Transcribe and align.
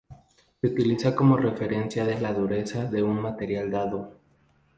Se 0.59 0.65
utiliza 0.65 1.15
como 1.15 1.37
referencia 1.37 2.05
de 2.05 2.19
la 2.19 2.33
dureza 2.33 2.85
de 2.85 3.03
un 3.03 3.21
material 3.21 3.69
dado. 3.69 4.17